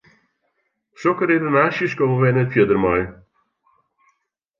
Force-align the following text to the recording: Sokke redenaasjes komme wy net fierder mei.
Sokke 1.01 1.25
redenaasjes 1.29 1.93
komme 1.97 2.15
wy 2.21 2.29
net 2.33 2.51
fierder 2.53 2.79
mei. 2.83 3.03